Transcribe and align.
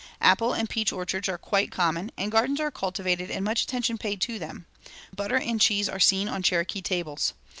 Apple 0.21 0.53
and 0.53 0.67
peach 0.67 0.91
orchards 0.91 1.29
are 1.29 1.37
quite 1.37 1.69
common, 1.71 2.09
and 2.17 2.31
gardens 2.31 2.59
are 2.59 2.71
cultivated 2.71 3.29
and 3.29 3.45
much 3.45 3.61
attention 3.61 3.99
paid 3.99 4.19
to 4.21 4.39
them. 4.39 4.65
Butter 5.15 5.37
and 5.37 5.61
cheese 5.61 5.87
are 5.87 5.99
seen 5.99 6.27
on 6.27 6.41
Cherokee 6.41 6.81
tables. 6.81 7.35